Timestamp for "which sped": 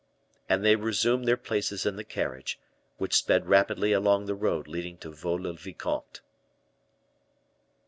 2.97-3.45